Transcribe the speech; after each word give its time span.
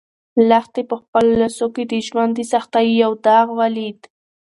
لښتې 0.49 0.81
په 0.89 0.95
خپلو 1.01 1.31
لاسو 1.41 1.65
کې 1.75 1.83
د 1.91 1.93
ژوند 2.07 2.31
د 2.35 2.39
سختیو 2.53 2.99
یو 3.03 3.11
داغ 3.25 3.47
ولید. 3.61 3.99